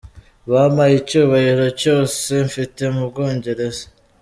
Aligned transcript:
"Bampaye 0.51 0.93
icyubahiro 1.01 1.65
cyose 1.81 2.29
mfite 2.47 2.83
mu 2.95 3.03
Bwongereza. 3.09 3.85